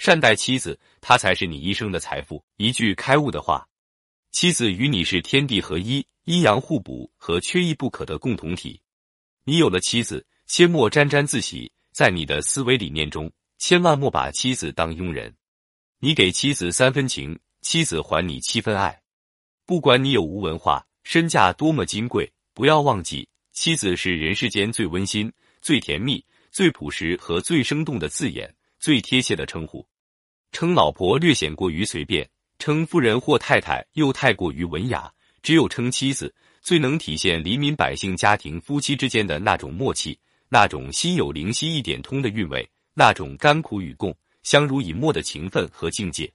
[0.00, 2.42] 善待妻子，她才是你一生的财富。
[2.56, 3.68] 一句开悟的话：
[4.32, 8.80] 妻子与你是天地合一、阴阳互补和缺一不可的共同体。
[9.44, 15.36] 你有了妻子，切莫沾沾自喜，在你的思维理念中，千万莫把妻子当佣人。
[15.98, 19.02] 你给妻子三分情，妻子还你七分爱。
[19.66, 25.30] 不管你有无文化，身价多么金贵，不要忘记，妻子是人世间最温馨、
[25.60, 28.50] 最甜蜜、最朴实和最生动的字眼。
[28.80, 29.86] 最贴切的称呼，
[30.52, 32.26] 称老婆略显过于随便，
[32.58, 35.12] 称夫人或太太又太过于文雅，
[35.42, 46.32] 只有称妻子，最能体现黎民百姓家庭夫妻之间的那种默契，那种心有灵犀一点通的韵味，那种甘苦与共、相濡以沫的情分和境界。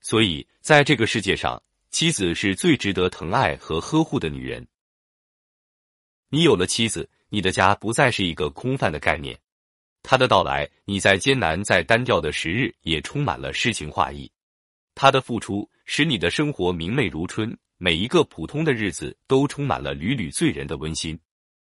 [0.00, 4.66] 所以，在这个世界上，妻子是最值得疼爱和呵护的女人。
[6.30, 9.38] 你有了妻子，你的家不再是一个空泛的概念。
[10.06, 14.30] 他的到来，你在艰难、在单调的时日也充满了诗情画意。
[14.94, 21.18] 他的付出使你的生活明媚如春，每一个普通的日子都充满了缕缕醉人的温馨。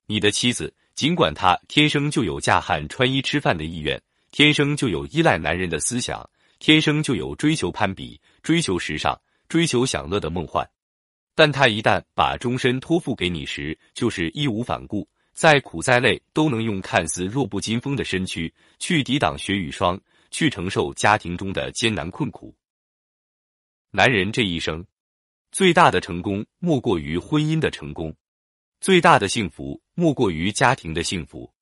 [0.08, 6.30] 你的妻子，尽管她天生就有嫁汉穿衣吃饭的意愿，天生就有依赖男人的思想，
[6.60, 10.70] 天生就有追求攀比、追求时尚、追求享乐的梦幻，
[11.34, 15.08] 但她一旦把终身托付给你时，就是义无反顾。
[15.38, 22.56] 再苦再累，都能用看似弱不禁风的身躯去抵挡雪与霜，去承受家庭中的艰难困苦。
[23.92, 24.84] 男人这一生，
[25.52, 28.16] 最大的成功莫过于婚姻的成功，
[28.82, 31.54] 最大的幸福莫过于家庭的幸福，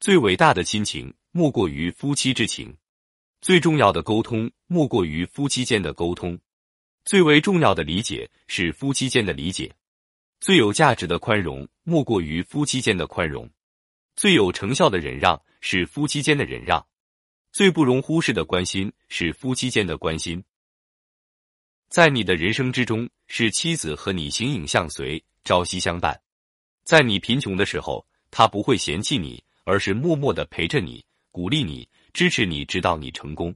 [0.00, 2.76] 最伟大的亲情莫过于夫妻之情，
[3.40, 6.36] 最重要的沟通莫过于夫妻间的沟通，
[7.04, 9.72] 最为重要的理解是夫妻间的理解。
[10.40, 13.44] 最有价值的宽容，莫过于夫妻间的宽容；
[14.14, 16.80] 最有成效的忍让，是夫妻间的忍让；
[17.52, 20.42] 最不容忽视的关心，是夫妻间的关心。
[21.88, 26.18] 在你的人生之中，是妻子和你形影相随、朝夕相伴。
[26.84, 33.54] 在你贫穷的时候，他不会嫌弃你，而是默默的陪着你，鼓励你，支持你，直到你成功。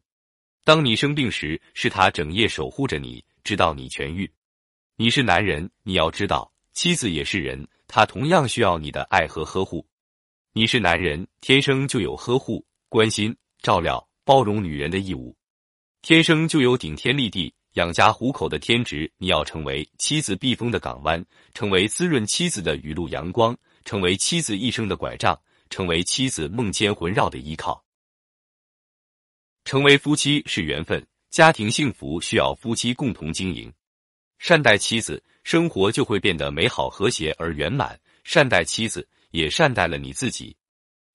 [0.65, 4.29] 当你生病时，是他整夜守护着你，直到你痊愈。
[4.97, 6.53] 你是男人，你要知道。
[6.73, 9.87] 妻子也是人，他同样需要你的爱和呵护。
[10.53, 15.37] 你是男人，天生就有呵护、关心、照料、包容女人的义务，
[16.03, 19.11] 天生就有顶天立地、养家糊口的天职。
[19.19, 25.39] 你要成为妻子避风的港湾，成为滋润妻子的雨露阳光，成为妻子一生的拐杖，
[25.71, 27.85] 成为妻子梦间魂绕的依靠。
[29.65, 33.73] 成为夫妻是缘分，家庭幸福需要夫妻共同经营。
[34.39, 35.23] 善待妻子。
[35.47, 37.97] 生活就会变得美好、和谐而圆满。
[38.25, 40.57] 善待妻子，也善待了你自己。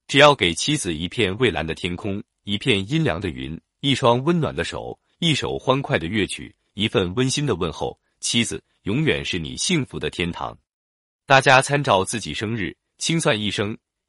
[0.08, 10.58] 只要给妻子一片蔚蓝的天空，一片阴凉的云，一双温暖的手，一首欢快的乐曲，一份温馨的问候，妻子永远是你幸福的天堂。
[11.26, 13.78] 大家参照自己生日，清算一生，